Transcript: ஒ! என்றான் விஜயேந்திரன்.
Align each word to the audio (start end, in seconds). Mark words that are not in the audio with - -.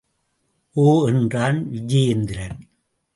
ஒ! 0.75 1.07
என்றான் 1.07 1.71
விஜயேந்திரன். 1.71 2.57